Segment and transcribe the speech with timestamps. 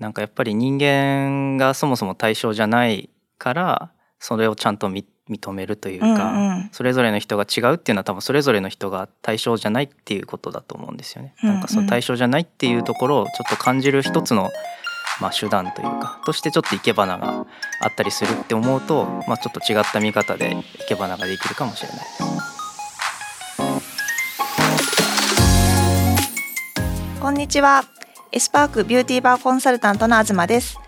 [0.00, 11.34] なんかやっぱり人間がそもそも対象じゃないからそれをちゃんと認めるというか、うんうんそれぞれの人が違うっていうのは多分それぞれの人が対象じゃないっていうことだと思うんですよね。
[11.42, 14.50] うんうんなんかその対象じゃないっていうところをちょっと感じる一つの、
[15.20, 17.46] まあ、手段というかとしてちょっと生け花が
[17.82, 22.22] あったりするって思うと、まあ、ちょっと違った見方で生け花ができるかもしれないです。
[27.20, 27.99] こんにちは。
[28.32, 30.78] S/PARK ビューティーバーコンサルタントの東です。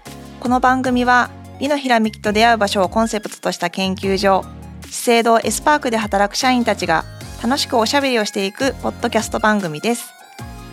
[0.40, 4.44] この番組は美のひらめきと出会う場所をコンセプトとした研究所、
[4.86, 7.04] 資生堂 S/PARK で働く社員たちが
[7.42, 10.12] 楽しくおしゃべりをしていくポッドキャスト番組です。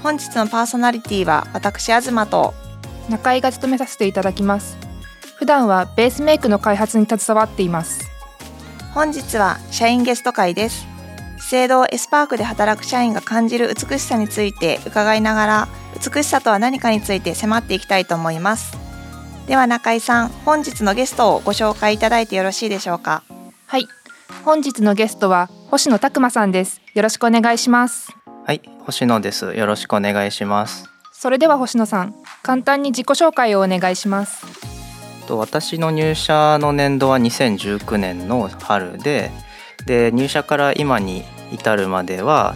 [0.03, 2.53] 本日のパーソナリティは私東と
[3.09, 4.77] 中井が務めさせていただきます
[5.37, 8.09] 普段はベースメイクの開発に携わっています
[8.93, 10.88] 本日は社員ゲスト回です。
[11.39, 18.77] 資生堂エスパークで働く社員が感じる美しさについて伺いながら美しさとは何かについて迫っていきたいと思います。
[19.47, 23.23] では中井さん、本日のゲストをご紹介いただいてよろしいでしょうか？
[23.65, 23.87] はい
[24.45, 29.55] 本日のゲストは星野拓馬さんですよろしくお願いしますはい、星野です。
[29.55, 30.89] よろしくお願いします。
[31.11, 34.45] それでは星野さん簡単に自己紹介をお願いします
[35.27, 39.31] と私の入社の年度は2019年の春で
[39.85, 42.55] で入社から今に至るまでは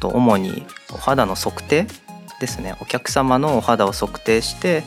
[0.00, 1.86] と主にお肌の測定
[2.40, 4.82] ですねお客様のお肌を測定して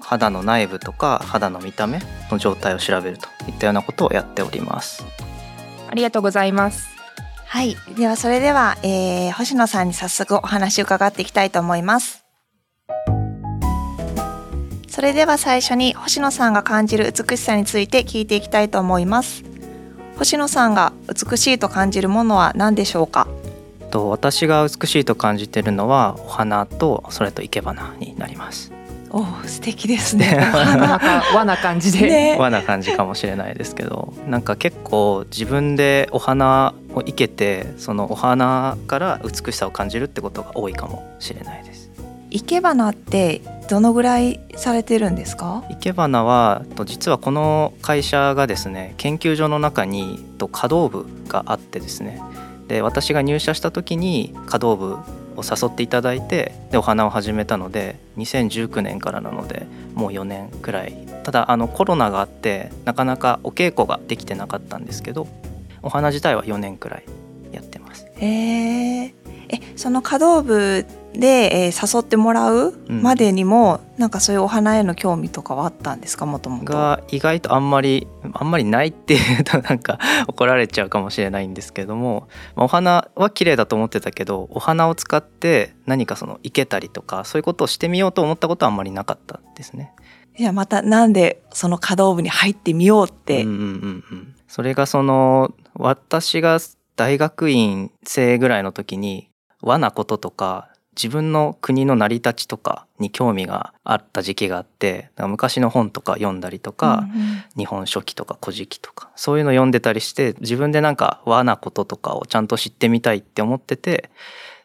[0.00, 5.04] 肌の内部とか肌の見た目の状態を調べるといったようなことをやっております。
[5.90, 6.98] ありがとうございます
[7.46, 12.26] はい、ではそれでは、えー、星野さんに早速お話を伺っていきたいと思います。
[14.86, 19.44] それでは最初に星野さんが感じる美しさについて聞いていきたいと思います。
[20.18, 23.28] 星野さんが美しいと感じるものは何でしょうか？
[23.90, 28.72] と私が美しいと感じているのはお花とそれと生け花になります。
[29.10, 30.34] おー素敵ですね。
[30.36, 41.67] おな花かなか和な感じで、ね和な感じかもしれないですけどなんか結構自分でお花を生けてそのお花から美しさを感じるってことが多いかもしれないです。
[42.30, 45.64] 生け花ってどのぐらいされてるんですか？
[45.70, 52.20] 生け花はと実はこの会社がですね研究所の中にと華道部があってですね
[52.68, 65.28] で私が入社した時に華道部を誘っていただいてでお花を始めたので2019年からなのでもう4年くらいただあのコロナがあってなかなかお稽古ができてなかったんですけど
[65.82, 67.04] お花自体は4年くらい
[67.52, 68.06] やってます。
[68.16, 69.14] へえ。
[69.50, 70.84] え、その華道部
[71.14, 76.72] で、えー誘ってもらううんまでにも、なんかそういうお花への興味とかはあったんですか、もともと。
[76.72, 79.98] が意外とあんまりあんまりないっていうと なんか
[80.28, 89.92] 怒られちゃうかもしれないんですけども、まあお花は綺麗だと思ってたけどお花を使って何かその生けたりとかそういうことをしてみようと思ったことはあんまりなかったですね。
[90.36, 93.42] じゃあまたなんでその華道部に入ってみようって？
[93.42, 96.58] うんうんうんうん、それがその私が
[96.96, 99.30] 大学院生ぐらいの時に
[99.62, 114.10] 和なこととか自分の国の成り立ちとかに興味があった時期があって昔の本とか読んだりとか、うんうん日本書紀とか古事記とかそういうの読んでたりして自分でなんか和なこととかをちゃんと知ってみたいって思ってて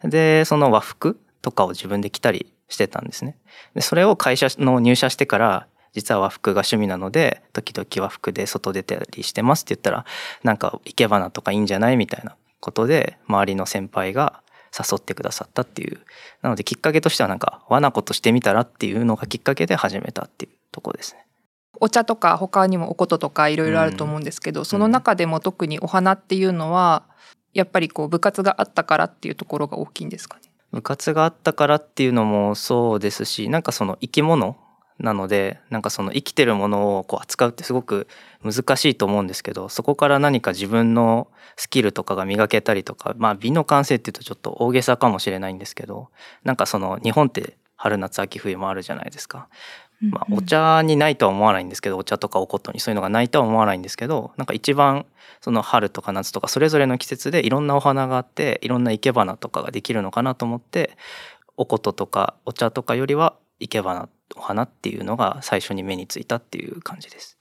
[0.03, 3.37] でその和服とかを自分で着たりしてたんですね。
[3.73, 10.05] でそれを会社の入社してから実は和服が趣味なので時々和服で外出たりしてますって言ったら
[10.43, 14.42] なんか生け花とかいいんじゃないみたいなことで周りの先輩が
[14.77, 15.99] 誘ってくださったっていう
[16.41, 21.25] なのできっかけとしてはなんか和なことしてみたらっていうのがきっかけで始めたっていうところですね。
[21.79, 27.03] お茶とか他にもお琴とかいろいろあると思うんですけど、その中でも特にお花っていうのは
[27.53, 30.43] やっぱりこう部活があったからっていうところが大きいんですかね？
[30.71, 34.57] 部活があったからっていうのもそうですしなんかその生き物
[34.99, 38.07] なのでなんかその生きてるものをこう扱うってすごく
[38.43, 46.09] 難しいと思うんですけどそこから何か自分のスキルとかが磨けたりとかまあ美の感性っていうとちょっと大げさかもしれないんですけど
[46.43, 49.49] なんかその日本って春夏秋冬もあるじゃないですか。
[50.01, 55.05] まあ、お茶にないとは思わないんですけどお茶とかお琴にそういうのがないとは思わないんですけどなんか一番
[55.39, 60.97] その春とか夏とかそれぞれの季節でいろんなお花があっていろんな生け花とかができるのかなと思って
[61.55, 67.37] お琴とかお茶とかよりは生け花お花っていうのが最初に目についたっていう感じです。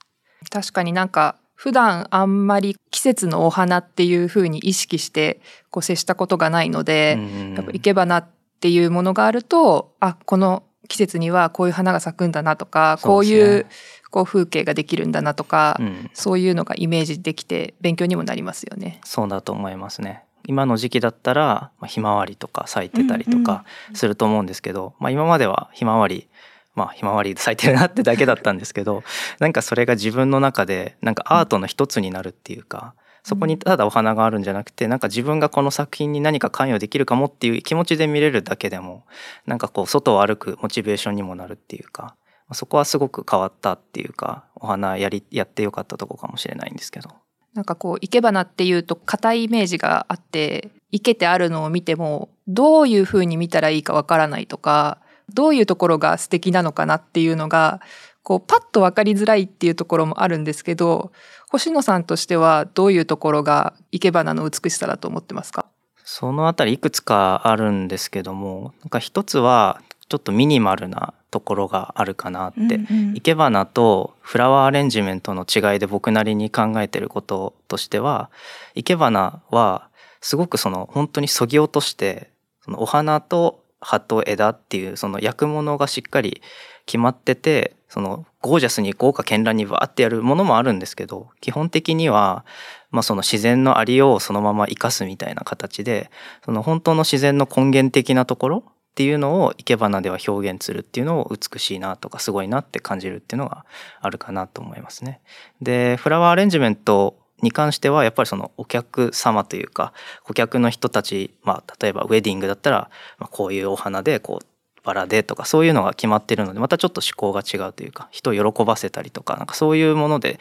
[0.49, 8.27] 確かになんか普段あんまり季節のお花っていう風に意識してこう接したことがないので、うんやっぱ生け花っ
[8.59, 13.65] ていうものがあるとあこの季節にはこういう花が咲くんだなとか、こういう
[14.11, 18.99] こう風景ができるんだなとか、うんそういうのがイメージできて勉強にもなりますよね。
[19.05, 20.23] そうだと思いますね。
[20.45, 23.63] 今の時期だったら、まあ、ひまわりとか咲いてたりとか
[23.93, 26.27] すると思うんですけど、まあ、今まではひまわり
[26.75, 29.03] まあひまわり咲いてるなってだけだったんですけど
[29.39, 32.93] なんかそれが自分の中でなんかアートの一つになるっていうか
[33.23, 39.05] そこにただお花があるんじゃなくてなんか自分がこの作品に何か関与できるかもっていう気持ちで見れるだけでも
[39.45, 42.15] なんかこう外を歩くモチベーションにもなるっていうか
[42.51, 47.09] そこはすごく変わったっていうかお花やりやってよかったとこかもしれないんですけど。
[47.53, 54.99] なんかこう生け花っていうと硬いイメージがあって生けてあるのを見てもどういうふうに見たらいいかわからないとか
[55.33, 57.81] どういうところが素敵なのかなっていうのが
[58.21, 61.11] こうパッと分かりづらいっていうところもあるんですけど
[61.49, 65.65] 星野さんとしてはどういうところが生け花の美しさだと思ってますか？
[66.05, 72.77] そのあたりいくつかあるんですけどもなんか一つはちょっとミニマルなところがあるかなって、
[73.15, 78.29] 生け花とフラワーアレンジメントの違いで僕なりに考えてることとしては
[78.75, 79.87] 生け花は
[80.21, 82.29] すごくその本当にそぎ落として
[82.63, 86.41] そのお花と葉と枝っていうその焼くものがしっかり
[86.85, 92.45] 決まっててそのゴージャスに豪華絢爛にわーってやるものもあるんですけど基本的には、
[92.91, 96.09] まあ、その自然のありようをそのまま生かすみたいな形で
[96.43, 103.65] その本当の自然の根源的なところっていうのを生け花では表現するっていうのを美しいなとかすごいなって感じるっていうのが
[104.01, 105.21] あるかなと思いますね。
[105.61, 109.93] でフラワーアレンジメントに関してはやっぱりそのお客様というか
[110.23, 114.45] 顧客の人たち、まあ、例えばウェディングだったら、まあ、こういうお花でこう
[114.83, 120.39] バラでとかそういうのが決まってるのでまたちょっと思考が違うというか人を喜ばせたりとかなんかそういうもので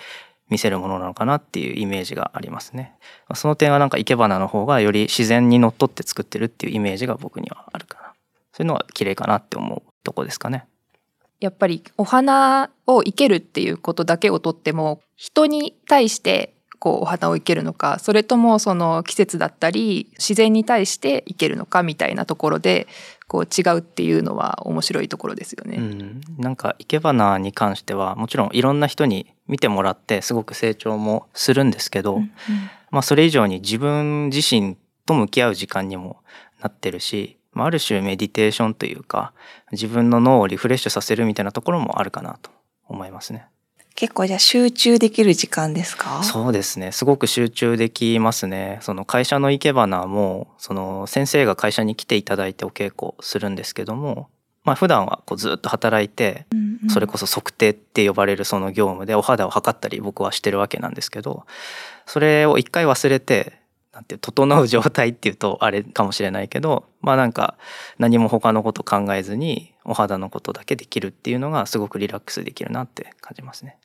[0.50, 2.94] 見せるものなのかなっていうイメージがありますね。
[3.34, 8.12] その点はなんか生け花の方がより自然にのっとって作ってるっていうイメージが僕にはあるかな。
[8.52, 10.66] そういうのは綺麗かなって思うとこですかね。
[11.40, 16.51] やっぱりお花を生けるっていうことだけをとっても人に対して
[16.82, 22.88] こうお花を生けるのかそれともその季節だったり自然に対して生けるのかみたいなところで
[23.28, 25.76] こう違うっていうのは面白いところですよね。
[25.76, 32.30] うん、なんか生け花に関してはもちろんいろんな人に見てもらってすごく成長もするんですけど、うんうん、
[32.90, 34.76] まあそれ以上に自分自身
[35.06, 36.16] と向き合う時間にも
[36.60, 39.34] なってるしある種メディテーションというか
[39.70, 42.50] 自分の脳をリフレッシュさせるみたいなところもあるかなと
[42.88, 43.46] 思いますね。
[43.94, 46.22] 結構じゃあ集中できる時間ですか？
[46.22, 46.92] そうですね。
[46.92, 48.78] すごく集中できますね。
[48.80, 54.28] その会社の生け花もその先生が会社に来ていただいてお稽古するんですけども
[54.64, 56.46] まあ普段はこうずっと働いて
[56.88, 61.44] それこそ測定って呼ばれるその業務でお肌を測ったり僕はしてるわけなんですけど
[62.06, 63.60] それを一回忘れて
[63.92, 67.56] なんて整う状態っていうとあれかもしれないけどまあなんか
[67.98, 73.78] 何も他のこと考えずにお肌のことだけできるっていうのがすごくリラックスできるなって感じますね。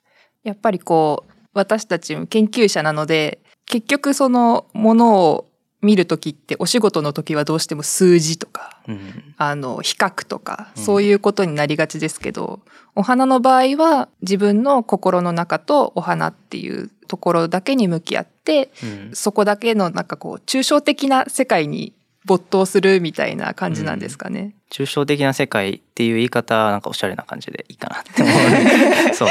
[0.44, 5.48] やっぱりこう私たち研究者なので結局そのものを
[5.82, 21.94] 見る時ってお仕事の時はどうしても数字とか、うん、あの比較とかそういうことになりがちですけど、うん、お花の場合は自分の心の中とお花っていうところだけに向き合って、うん、そこだけのなんかこう抽象的な世界に
[22.28, 24.54] 没頭するみたいな感じなんですかね。
[24.70, 28.32] 抽象的な世界っていう言い方なんかおしゃれな感じでいいかなって思
[29.12, 29.16] う。
[29.16, 29.30] そう。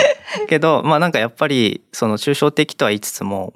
[0.48, 3.52] けどまあなんかやっぱりその抽象的とは言いつつも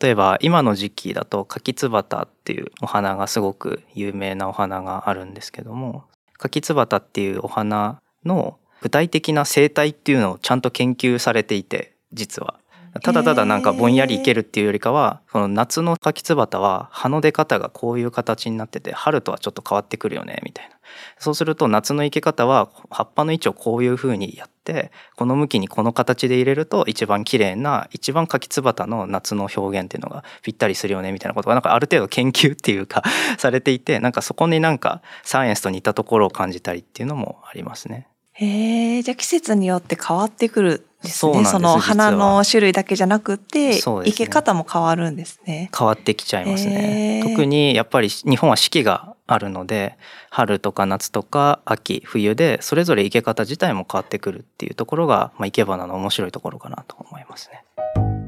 [0.00, 6.04] 例えば今の時期だと柿つばたっていうお花がすごく有名なお花があるんですけども
[6.36, 12.59] 柿つばたっていうお花の具体的な生態っていうのをちゃんと研究されていて実は
[13.02, 20.76] ただただなんかぼんやりいけるっていうよりかは、その夏の柿つばたは葉の出方がこういう形になってて春とはちょっと変わってくるよねみたいな
[21.18, 33.02] そうすると夏の生け方は葉っぱの位置をこういう風にやってこの向きにこの形で入れると一番綺麗な一番柿つばたの夏の表現っていうのがぴったりするよねみたいなことがなんかある程度研究っていうか
[33.38, 38.09] されていてなんかそこになんかサイエンスと似たところを感じたりっていうのもありますね。
[38.32, 41.44] へえじゃあ季節によって変わってくるですね。
[41.44, 45.70] その花の種類だけじゃなくて、ね、生け方も変わるんですね。
[45.76, 47.22] 変わってきちゃいますね。
[47.24, 49.96] 特にやっぱり日本は四季があるので
[50.30, 58.19] 春とか夏とか秋冬でそれぞれ生け方自体も変わってくるっていうところが、まあ、生け花の面白いところかなと思いますね。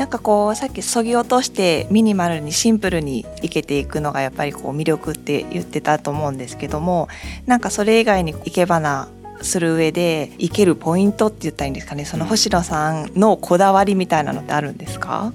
[0.00, 7.08] なんかこうさっきそぎ落としてミニマルにシンプルにいけていくのがやっぱりこう魅力って言ってたと思うんですけども
[7.44, 9.08] なんかそれ以外に生け花
[9.42, 12.06] する上でいけるポイントって言ったらいいんですかね？
[12.06, 15.34] その星野さんのこだわりみたいなのってあるんですか？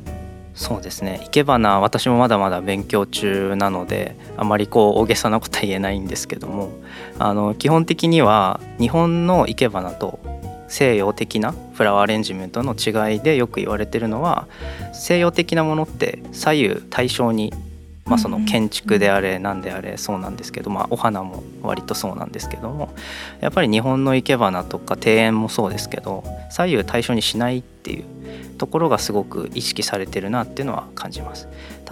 [0.55, 1.19] そうですね。
[1.25, 6.71] 生け花私もまだまだ勉強中なのであまりこう大げさなことは言えないんですけども
[7.19, 10.19] あの基本的には日本の生け花と
[10.75, 14.45] 西洋的なフラワーアレンジメントの違いでよく言われてるのは
[14.93, 17.53] 西洋的なものって左右対称に
[18.05, 22.93] まあ、その建築であれ何であれそうなんですけど、まあ、お花も割とそうなんですけども
[23.41, 28.05] やっぱり日本の生け花とか庭園もそうですけど左右対称にしないっていう
[28.59, 31.47] ところがすごく意識されてるなっていうのは感じます。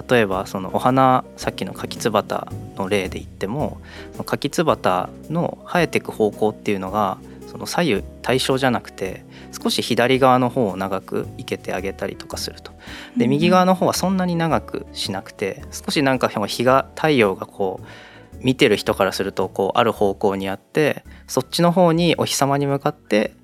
[0.08, 2.48] 例えばそのお花さっきの柿つばた
[2.78, 3.82] の例で言っても
[4.26, 7.18] 柿つばたの生えてく方向っていうのが
[7.54, 12.72] その左右対称じゃなくて少し左側の方を長く生けてあげたりとかすると。
[13.16, 23.36] で右側の方はそんなに長くしなくて少しなんか日が太陽がこう見てる人からするとこうある方向にあってそっちの方にお日様に向かって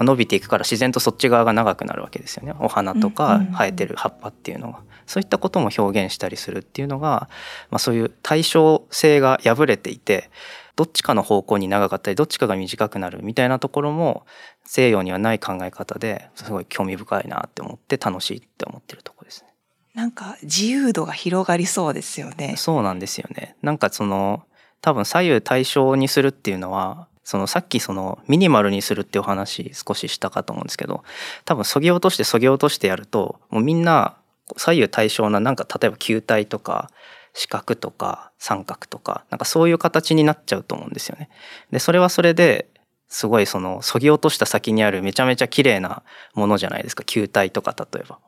[0.00, 2.54] 伸びていくから自然とそっち側が長くなるわけですよね。
[2.58, 4.80] お花とか生えてる葉っぱっていうのが。
[5.06, 7.28] そういったことも表現したりするっていうのが、
[7.70, 10.30] まあ、そういう対称性が破れていて
[10.76, 14.24] どっちかの方向に長かったりどっちかが短くなるみたいなところも
[14.64, 19.48] 西洋にはない考え方ですごい興味深いなって思って楽しいって思ってるとこですね。
[19.94, 22.54] なんか自由度が広がりそうですよね。
[22.56, 23.56] そうなんですよね。
[23.62, 24.44] なんかその
[24.80, 31.04] 多分左右対称にするっていうのはそのさっきそのミニマルにするっていうお話少ししたかと思うんですけど
[31.44, 34.16] 多分そぎ落としてそぎ落としてやるともうみんな
[34.56, 36.90] 左右対称ななんか例えば球体とか
[37.34, 41.30] 四角とか三角とかなんかそういう形になっちゃうと思うんですよね。
[41.70, 42.68] でそれはそれで
[43.08, 46.02] すごいそのそぎ落とした先にあるめちゃめちゃ綺麗な
[46.34, 48.18] ものじゃないですか球体とか例えば。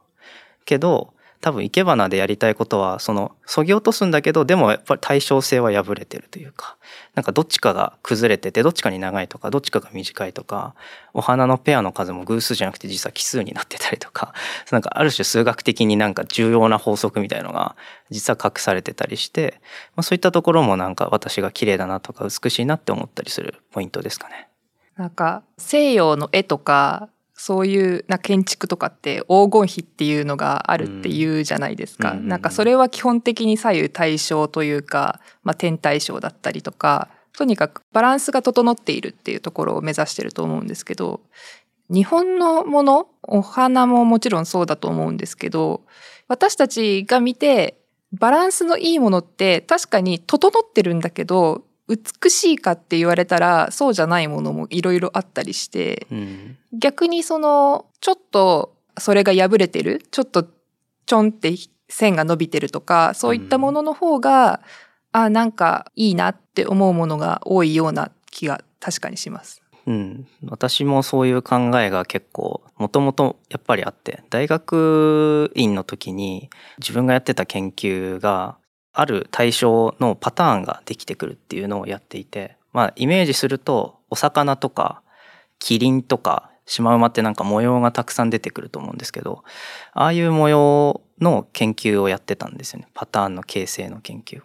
[0.64, 6.78] けど多分生け花でやりたいことはそのそぎ落とすんだけどでもやっぱり対称性は破れてるというか
[7.14, 10.74] なんかどっちかが崩れててどっちかに長いとかどっちかが短いとか
[11.12, 14.32] お花のペアの数も偶数じゃなくて実は奇数になってたりとか
[14.72, 17.76] なんかある種数学的になんか重要な法則みたいのが
[18.08, 19.60] 実は隠されてたりして、
[19.96, 24.48] まあ、そういったところもなんか私が綺麗だなとか美しいなって思ったりするポイントですかね。
[24.96, 41.21] なんか西洋の絵とかそういうな建築とかって黄金比っていうのがあるっていうじゃないですか、うん、なんかそれは基本的に左右対称というか、まあ、天対称だったりとかとにかくバランスが整っているっていうところを目指してると思うんですけど
[41.91, 45.83] 日本のものお花ももちろんそうだと思うんですけど
[46.29, 47.76] 私たちが見て
[48.12, 60.47] バランスのいいものって確かに整ってるんだけど美しいかって言われたらそうじゃないものもいろいろあったりして、うん、逆にそのちょっとそれが破れてるちょっと
[61.07, 61.55] ちょんって
[61.88, 64.61] 線が伸びてるとかそういったものの方が、
[65.12, 69.62] うん、あなんかいいなって思うものが多いような気が確かにします。
[69.87, 76.49] うん、私もそういう考えが結構もともとやっぱりあって大学院の時に
[76.79, 78.57] 自分がやってた研究が
[78.94, 85.02] ある対象のパターンができてくるっていうのをやっていて、まあ、イメージするとお魚とか
[85.58, 89.42] キリンとかシマウマってなんか模様がたくさん出てくると思うんですけど
[89.92, 92.88] ああいう模様の研究をやってたんですよね。
[92.94, 94.42] パターンの形成の研究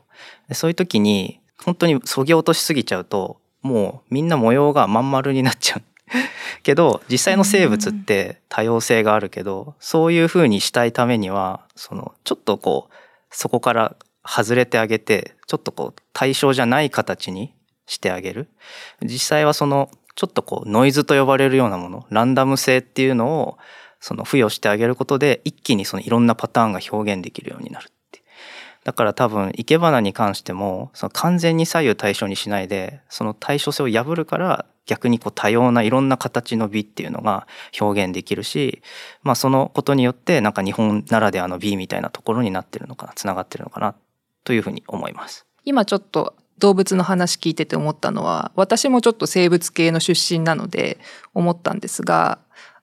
[0.48, 5.84] でそういう時に本当にそぎ落としすぎちゃうともうみんな模様がまん丸になっちゃう。
[6.64, 12.94] けど実際の生物って多様性があるけどそういうふうにしたいためにはそのちょっとこう
[13.30, 13.96] そこから
[14.30, 17.56] 外れてあげてちょっとこう対象じゃない形に
[17.88, 18.50] してあげる。
[19.02, 23.58] 実際はそのちょっとこうノイズと呼ばれるようなものランダム性っていうのを
[24.00, 28.22] その付与してあげることで一気にそのいろんなパターンが表現できるようになるって。
[28.84, 37.46] だから多分生け花に関してもその完全に左右対称にしないでその対称性を破るから逆にこう多様ないろんな形の美っていうのが
[37.80, 38.82] 表現できるし、
[39.22, 43.96] まあ、そのことによってなんか日本ならではの美みたいなところになってるのかなつながってるのかな。
[44.44, 45.46] というふうに思います。
[45.66, 51.00] 今ちょっと動物の話聞いてて思ったのは私もちょっと生物系の出身なので
[51.34, 52.40] 思ったんですが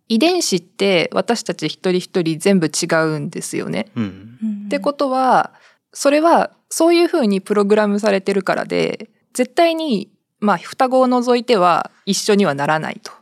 [0.09, 3.91] 遺伝子って私たち一人一人全部違うんですよね。
[3.97, 5.53] うん、ってことは
[5.93, 13.13] それはそういうふうにプログラムされてるからで絶対にまあ双子を除いては一緒にはならないと。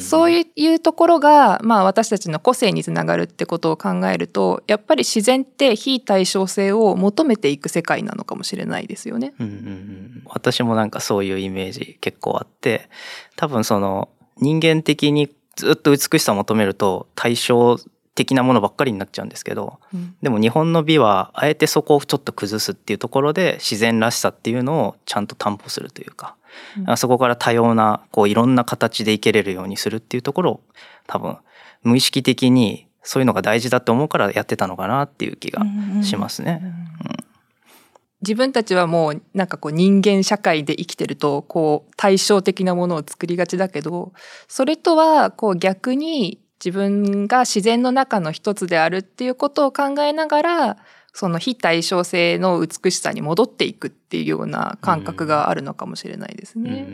[0.00, 9.34] そういうところが、まあ、私たちの個性につながるってことを考えるとやっぱり自然って非対称性を求めていく世界なのかもしれないですよね。
[9.38, 12.88] うんうんうん、私もなんかそういうイメージ結構あって
[13.36, 17.78] 多分その人間的にずっと美しさを求めると対称
[18.14, 26.36] 的なものばっかりになっちゃうんですけど、うん、でも日本の美はあえてそこをちょっと崩すっていうところで自然らしさっていうのをちゃんと担保するというか。
[26.86, 30.60] うん、そこから多様なこういろんな形で生けれるようにするっていうところを
[31.06, 31.38] 多分
[31.82, 35.62] 無意識的にそういうのが大事だと思うからやってたのかなっていう気が
[36.02, 36.60] しますね。
[38.22, 44.12] 自分たちはもうなんかこう人間社会で生きてるとこう対照的なものを作りがちだけど
[44.48, 50.76] それとはこう逆に自分が自然の中の一つであるっていうことを考えながら
[51.16, 56.86] その非対称性の美しさに戻っていくっていうような感覚があるのかもしれないですね。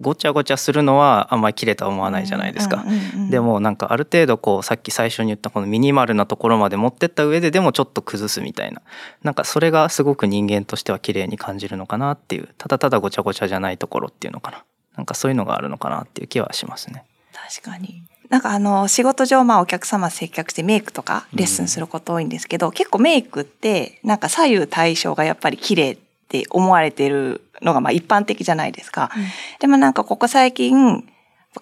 [0.00, 2.84] ごちゃごちゃするのはあんまり綺麗とは思わないじゃないですか、
[3.30, 8.82] でもなんかある程度こうさっき最初に言ったこのミニマルなところまで持ってった上ででもちょっと崩すみたいな。
[9.22, 14.64] なんかそれがすごく人間としては綺麗に感じるのかなっていうただただごちゃごちゃじゃないところっていうのかな。
[14.96, 17.04] なんかそういうのがあるのかなっていう気はしますね。
[17.32, 29.10] 確かになんかあの仕事上まあお客様接客してメイクとかレッスンすること多いんですけど、うん、結構メイクってなんか左右対称がやっぱり綺麗って思われてるのがまあ一般的じゃないですか。
[29.14, 29.24] うん、
[29.58, 31.06] でもなんかここ最近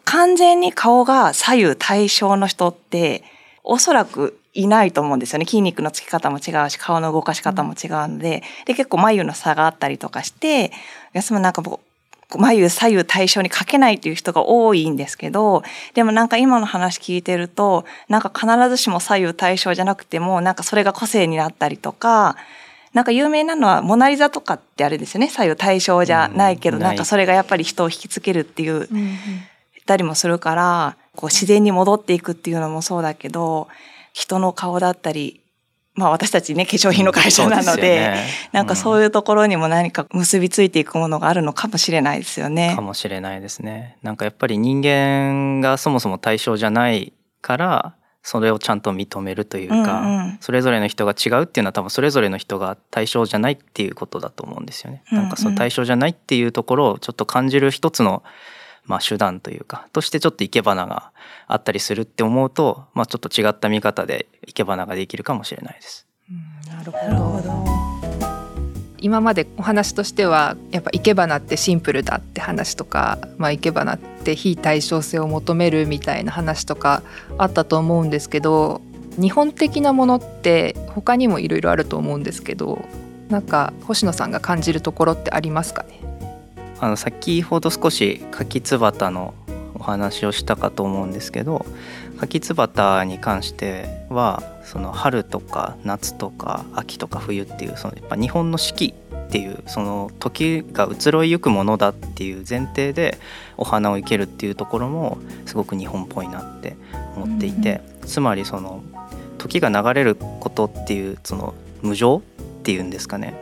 [0.04, 3.24] 完全に顔が左右対称の人って
[3.64, 5.44] おそらくいないと思うんですよね。
[5.44, 10.72] 筋肉のつき方も違うし、顔の動かし方も違うので、で、結構眉の差があったりとかして、
[11.12, 11.62] 安もなんか
[12.36, 15.62] 眉左右対称にかけないっていう人が多いんですけど、
[15.94, 22.36] でもなんか今の話聞いてると、なんか必ずしも左右対称じゃなくても、なんかそれが個性になったりとか、
[22.92, 25.28] なんか有名なのはモナリザとかってあれですよね。
[25.28, 33.68] 左右対称じゃないけど、なんかそれがやっぱり人を引きつけるっていう、言ったりもするから、こう自然に戻っていくっていうのもそうだけど、
[34.12, 35.40] 人の顔だったり、
[35.98, 42.72] まあ私たちね、化粧品の会社なので、でねうん、なんかそういうところにも何か結びついていくものがあるのかもしれないですよね。
[42.76, 43.98] かもしれないですね。
[44.02, 47.12] なんかやっぱり人間がそもそも対象じゃない
[47.42, 55.02] から、それをちゃんと認めるというか、うんうん、それぞれの人が違うっていうのは多分それぞれの人が対象じゃないっていうことだと思うんですよね。
[55.10, 58.22] うんうん、なんかその対象じゃないっていうところをちょっと感じる一つの
[58.88, 61.12] まあ、手段というかとしてちょっと生け花が
[61.46, 66.06] あったりするって思うと、まあ、ちょっと違った見方で生け花ができるかもしれないです。
[66.66, 67.64] なるほど
[69.00, 77.02] 今までお話としてはやっぱ生け花ってシンプルだって話とか、まあ、生け花って非対称性を求めるみたいな話とか
[77.38, 78.80] あったと思うんですけど
[79.20, 82.84] 日本的なものって他にもいろいろあると思うんですけど
[83.28, 86.00] なんか星野さんが感じるところってありますかね？
[86.80, 89.34] あの先ほど少し柿つばたの
[89.74, 91.64] お話をしたかと思うんですけど
[92.18, 98.94] 柿つばたに関してはその春とか夏とか秋とか冬っていうそのやっぱ日本の四季
[99.28, 103.18] っていうその時が移ろいゆくものだっていう前提で
[103.56, 106.76] お花を生けるっていうところもすごく日本っぽいなって
[107.14, 108.82] 思っていて、うん、つまりその
[109.36, 112.22] 時が流れることっていうその無常っ
[112.62, 113.34] ていうんですかね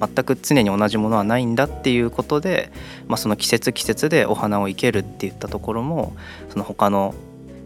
[0.00, 2.70] 全く常に同じものはないんだっていうことで、
[3.06, 6.16] まあ、その季節季節でお花を生けるっていったところも
[6.48, 7.14] その他の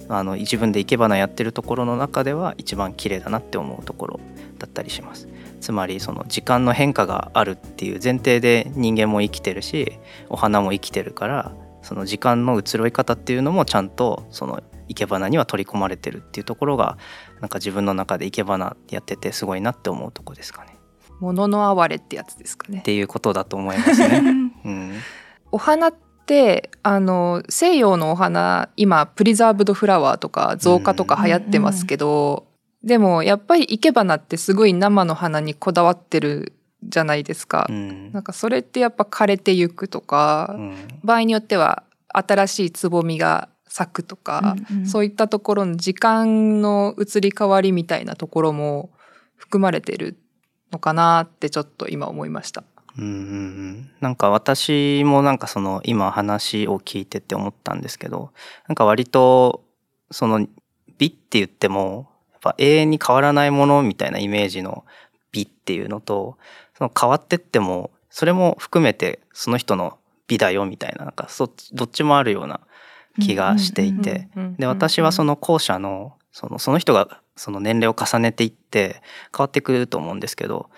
[0.09, 4.21] あの自分で生け花やってるところの中では一番綺麗だなって思うところ
[4.59, 5.29] だったりします。
[5.61, 9.93] つまりその時間の変化があるっていう前提で人間も生きてるし
[10.29, 16.99] お花も生きてるからその時間の移ろい方っていうのもちゃんとその生け花には取り込まれてるっていうところが
[17.41, 20.77] なんか自分の中で生け花やっててすごいなって思うとこですかね。
[21.23, 22.81] ものの哀れってやつですかね。
[22.81, 24.23] っていうことだと思いますね。
[24.65, 24.93] うん、
[25.53, 25.95] お花っ
[26.27, 32.49] てあの西洋のお花今プリザーブドフラワーとか造花とか流行ってますけど、
[32.83, 37.67] うん、でもやっぱり生け花ってすごい生の花にこだわってるじゃないですか。
[37.69, 40.57] うん、なんかそれってやっぱ枯れてゆくとか、
[41.05, 48.91] 場合によっては新しいつぼみが咲くとか、うんうん、そういったところの時間の移り変わりみたいなところも
[49.37, 50.17] 含まれてる
[50.73, 52.65] のかなってちょっと今思いました。
[52.99, 58.33] うんなんか私もなんかその今話を聞いてて思ったんですけど
[58.69, 59.65] なんか割と
[60.11, 60.47] その
[60.99, 64.85] 美って言ってもやっぱ永遠に変わらないものみたいなイメージの
[65.31, 66.37] 美っていうのと
[66.77, 72.61] その変わってってもそれも含めてその人の美だよみたいななんかそどっちもあるような
[73.21, 74.29] 気がしていて。
[74.59, 79.03] で私はその後者のそのその人がその年齢を重ねていって
[79.37, 80.71] 変わってくると思うんですけど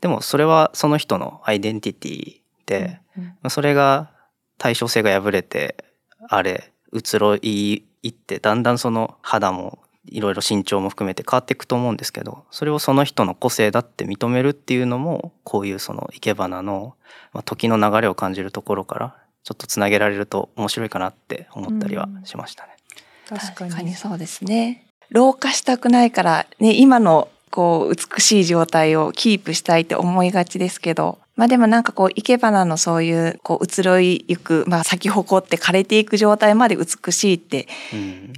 [0.00, 3.00] でもそれはその人のアイデンティティで、
[3.42, 4.10] うん、それが
[4.58, 5.84] 対称性が破れて
[6.28, 16.94] あれ移ろいいってだんだんその肌もいろいろ身長も含めて変わっていくと思うんですけどそれをその人の個性だって認めるっていうのもこういうその生け花の、
[17.32, 22.76] まあ、時の流れを感じるところからちょっとつなげられると面白いかなって思ったりはしましたね。
[23.30, 37.66] うん、確かにそうですね老化したくないからね今のこう美しい状態をキープしたいって思いがちですけど、まあでもなんかこう生け花のそういうこう移ろいゆく、まあ咲き誇って枯れていく状態まで美しいって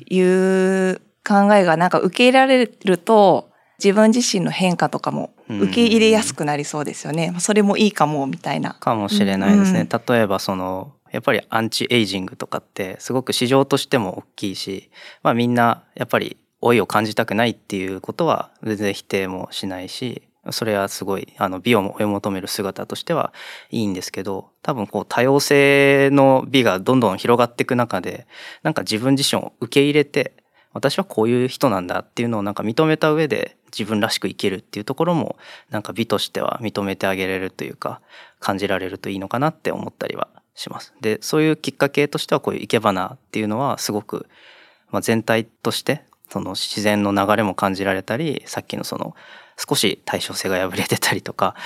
[0.08, 3.50] いう考えがなんか受け入れられると
[3.82, 7.34] 自分自身の変化とかも受け入れやすくなりそうですよね。
[7.40, 8.74] それもいいかもみたいな。
[8.74, 9.80] かもしれないですね。
[9.80, 14.90] うん、例えばそのやっぱりアンチエイジングとかってすごく市場としても大きいし、
[15.22, 23.32] まあみんなやっぱり老いを感じたくないっていうことは全然否定もしないしそれはすごいあの美を追い求める姿としては
[23.70, 28.26] いいんですけど多分こう多様性の美がどんどん広がっていく中で
[28.62, 30.34] なんか自分自身を受け入れて
[30.72, 35.36] 私はこういう人なんだっていうのをなんか認めた上で自分らしく生きるっていうところも
[35.70, 38.00] なんか美としては認めてあげれるというか
[38.38, 40.94] 感じられるといいのかなって思ったりはします。
[41.00, 44.28] でそういうきっかけとしてはこういう生け花っていうのはすごく、
[44.90, 49.14] まあ、全体としてその自然の流れも感じられたりさっきのその
[49.56, 51.56] 少し対称性が破れてたりとか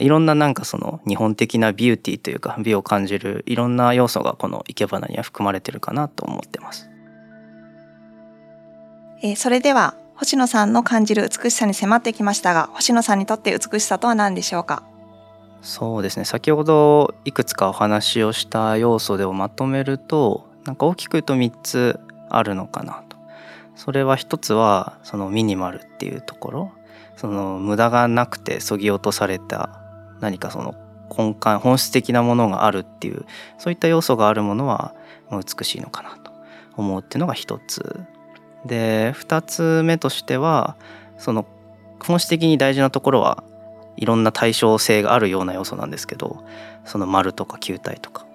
[0.00, 6.88] いろんななんかその日本的なビューティーというか美を感じるいろんな要素がこの生け花には含まれてるかなと思ってます。
[9.22, 14.82] えー、それでは星野さんの感じる美しさに迫ってきましたが星野さんにとって美しさとは何でしょうか？
[15.60, 16.24] そうですね。
[16.24, 23.11] 先ほどいくつかお話をした要素でをまとめるとなんか大きく言うと3つあるのかなと
[23.74, 26.72] それは一つはそのミニマルっていうところ
[27.16, 29.80] その無駄がなくてそぎ落とされた
[30.20, 30.74] 何かその
[31.16, 33.26] 根幹本質的なものがあるっていう
[33.58, 34.94] そういった要素があるものは
[35.30, 36.32] 美しいのかなと
[36.76, 38.00] 思うっていうのが一つ。
[38.64, 40.76] で2つ目としては
[41.18, 41.44] その
[41.98, 43.42] 本質的に大事なところは
[43.96, 46.44] いろんな対称性があるような要素なんですけど
[46.84, 48.26] その丸とか球体とか。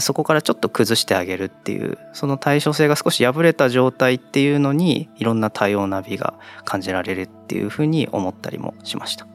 [0.00, 9.26] そこからちょっと崩してあげるっていうその対称性が少し破れた状態っていうのにいろんな多様な美が感じられるっていうふうに思ったりもしました。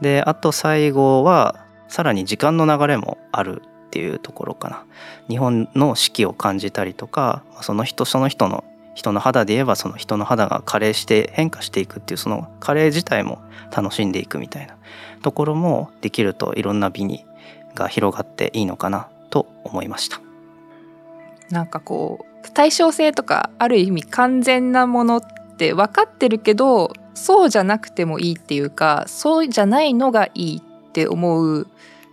[0.00, 4.84] であと最後はさらに時間の流れもあるっていうところかな。
[5.28, 13.40] 日本の四季を感じたりとかその人その人の人の肌で言えばその人の肌が加齢して変化していくっていうその加齢自体も
[13.74, 14.76] 楽しんでいくみたいな
[15.22, 17.24] ところもできるといろんな美に
[17.74, 20.20] が広がっていいのかなと思いました。
[21.50, 25.22] なんかこう対称性とかある意味完全なものっ
[25.56, 31.66] て分かってるけどそうじゃなくてもいいっていうかそうじゃないのがいいって思う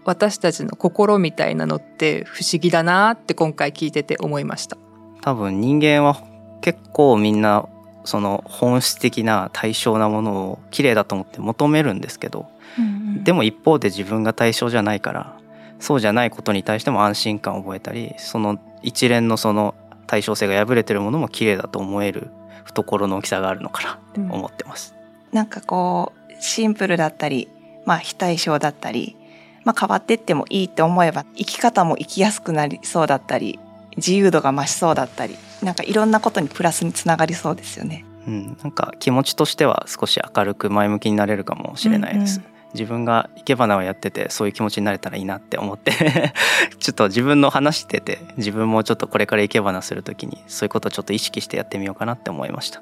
[0.04, 4.78] 私たちの心みたいなのって不思議だなって今回聞いてて思いました
[5.22, 6.22] 多分人間は
[6.62, 7.68] 結構みんな
[8.04, 12.46] その本質的な対象なものを綺麗だと思って求めるんですけど、
[12.78, 15.38] うんうん、でも一方で自分が対象じゃないから
[15.80, 19.76] そうじゃないことに対しても安心感を覚えたりその一連のその
[20.08, 22.30] 対称性が破れてるものも綺麗だと思える
[22.64, 24.96] 懐の大きさがあるのかなって思ってます。
[25.32, 27.50] うん、なんかこうシンプルだったり、
[27.86, 29.16] まあ、非対称だったり、
[29.64, 33.60] まあ、変わってってもいいって思えば生き方も生きやすくなりそうだったり
[33.98, 38.06] 自由度が増しそうだったりなんかいろんなことにプラスにつながりそうですよね。
[38.28, 42.40] うん、なんか気持ちとしては少し明るく前向きになれるかもしれないです。
[42.40, 46.34] うんうん自分が生け花をやっててそういう気持ちになれたらいいなって思って
[46.80, 52.82] ちょっと自分の話してて自分もちょっとこれから生け花する時にそういうことをちょっと意識してやってみようかなって思いました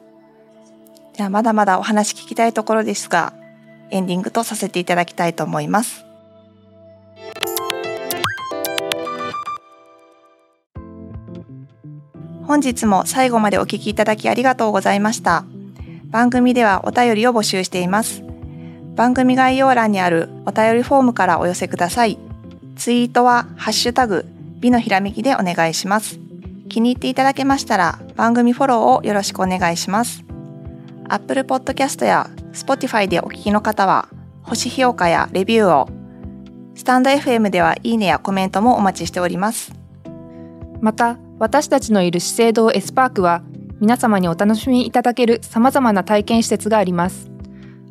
[1.13, 3.33] じゃあまだまだお話聞きたいところですが
[3.91, 6.05] エンディングとさせていただきたいと思います
[12.45, 15.45] 本日も最後までお聞きいただきありがとうございました。
[16.13, 18.32] 番組ではお便りを募集しています。
[18.95, 22.19] 番組概要欄にあるお便りフォームからお寄せください。
[22.75, 24.25] ツイートはハッシュタグ
[24.59, 26.19] 美のひらめきでお願いします。
[26.69, 30.23] 気に入っていただけましたら番組フォローをよろしくお願いします。
[31.09, 34.07] Apple Podcast や Spotify でお聞きの方は
[34.43, 35.89] 星評価やレビューを
[36.75, 39.73] スタンド FM ではいいねやコメントもお待ちしております。
[40.81, 43.41] また私たちのいる資生堂 S/PARK は
[43.79, 47.32] 皆様にお楽しみいただける様々な体験施設があります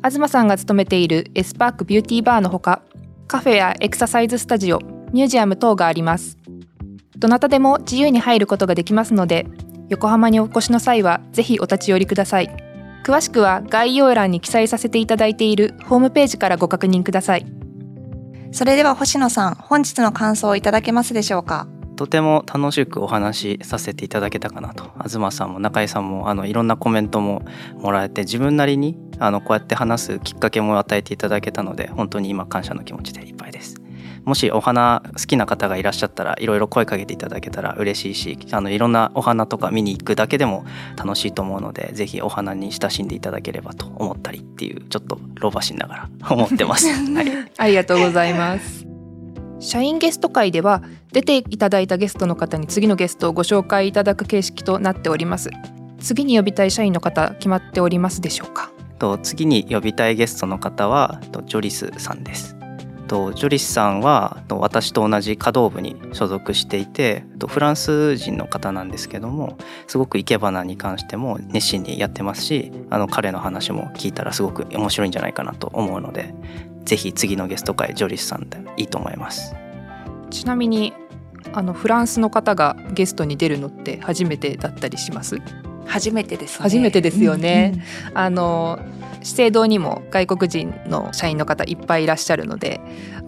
[0.09, 2.81] 東さんが勤めている S/PARK ビューティーバーのほか
[3.27, 4.79] カフェやエクササイズスタジオ
[5.13, 6.37] ミュージアム等があります。
[7.17, 9.47] どなたでも自由に入ることができますので
[9.89, 12.49] 横浜にお越しの際はぜひお立ち寄りください。
[13.05, 17.45] 詳しくは概要欄に記載させていただいているホームページからご確認ください。
[18.51, 21.67] それでは星野さん本日の感想をいただけますでしょうか？
[22.03, 24.91] とても楽しくお話しさせていただけたかなと。
[25.07, 27.43] 東さんも中井さんもあのいろんなコメントも
[27.77, 33.75] もらえて自分なりにあのこうやって話すきっかけも与えていただけたので本当に今感謝の気持ちでいっぱいです。
[34.25, 40.65] もしお花好きな方がいらっしゃったらいろいろ声かけていただけたら嬉しいしあのいろんなお花とか見に行くだけでも
[40.97, 48.92] 楽しいと思うのでぜひお花に親しんでいただければと思ったりっていうちょっと老婆心ながら思ってます、 はい、ありがとうございます
[49.63, 55.49] 社員ゲスト会では出ていただいたゲストの方に次のゲストをご紹介いただく形式となっております。
[55.99, 58.71] 次に呼びたい社員の方決まっておりますでしょうか？
[58.99, 62.57] と次に呼びたいゲストの方はジョリスさんです。
[63.07, 76.33] とジョリスさんは私と同じ華道部に所属していてフランス人の方なんですけどもすごく生け花に関しても熱心にやってますしあの彼の話も聞いたらすごく面白いんじゃないかなと思うので
[76.85, 79.55] ぜひ次のゲスト会ジョリスさんでいいと思います。
[80.29, 80.93] ちなみに
[81.53, 85.39] あのフランスの方がゲストに出るのって初めてだったりします？
[85.85, 88.79] 初めてです、ね、初めてですよね、うんうん、あの
[89.21, 92.79] 資生堂にも外国人の社員の方いっぱいいらっしゃるので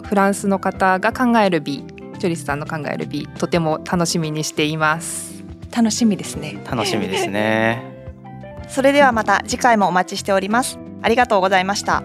[0.04, 1.84] フランスの方が考える美
[2.18, 5.44] ジョリスさんの考える美とても楽しみにしています。
[5.76, 6.58] 楽しみですね。
[6.64, 7.82] 楽しみですね。
[8.68, 10.78] それではまた次回もお待ちしております。
[11.02, 11.98] ありがとうございました。
[11.98, 12.02] あ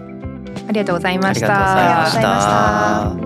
[0.72, 1.46] りがとうございました。
[1.46, 3.21] ありがとうございました